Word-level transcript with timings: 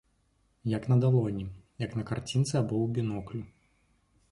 як 0.71 0.89
на 0.91 0.97
далоні, 1.03 1.45
як 1.85 1.95
на 1.99 2.07
карцінцы 2.13 2.53
або 2.63 2.81
ў 2.83 2.85
біноклю. 2.99 3.45